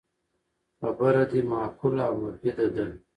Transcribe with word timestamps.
خبره 0.79 1.23
دی 1.29 1.41
معقوله 1.51 2.03
او 2.09 2.17
مفیده 2.25 2.67
ده 2.75 2.85